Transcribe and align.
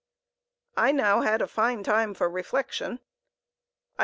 I 0.75 0.87
had 0.87 0.95
now 0.95 1.21
a 1.21 1.45
fine 1.45 1.83
time 1.83 2.15
for 2.15 2.27
reflection. 2.27 3.01